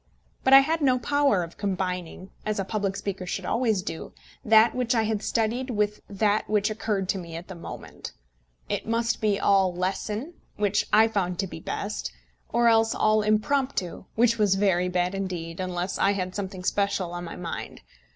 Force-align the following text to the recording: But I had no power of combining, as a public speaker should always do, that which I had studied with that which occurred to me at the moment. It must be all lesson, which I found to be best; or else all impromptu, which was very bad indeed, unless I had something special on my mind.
But 0.43 0.51
I 0.53 0.61
had 0.61 0.81
no 0.81 0.97
power 0.97 1.43
of 1.43 1.57
combining, 1.59 2.31
as 2.43 2.57
a 2.57 2.65
public 2.65 2.95
speaker 2.95 3.27
should 3.27 3.45
always 3.45 3.83
do, 3.83 4.13
that 4.43 4.73
which 4.73 4.95
I 4.95 5.03
had 5.03 5.21
studied 5.21 5.69
with 5.69 6.01
that 6.09 6.49
which 6.49 6.71
occurred 6.71 7.07
to 7.09 7.19
me 7.19 7.35
at 7.35 7.47
the 7.47 7.53
moment. 7.53 8.11
It 8.67 8.87
must 8.87 9.21
be 9.21 9.39
all 9.39 9.71
lesson, 9.75 10.33
which 10.55 10.87
I 10.91 11.07
found 11.07 11.37
to 11.37 11.45
be 11.45 11.59
best; 11.59 12.11
or 12.49 12.67
else 12.67 12.95
all 12.95 13.21
impromptu, 13.21 14.05
which 14.15 14.39
was 14.39 14.55
very 14.55 14.89
bad 14.89 15.13
indeed, 15.13 15.59
unless 15.59 15.99
I 15.99 16.13
had 16.13 16.33
something 16.33 16.63
special 16.63 17.11
on 17.11 17.23
my 17.23 17.35
mind. 17.35 17.81